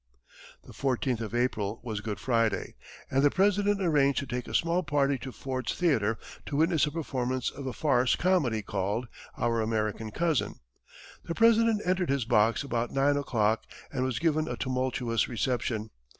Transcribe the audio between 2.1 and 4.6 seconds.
Friday, and the President arranged to take a